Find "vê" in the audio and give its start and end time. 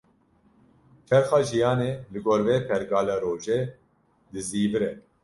2.47-2.55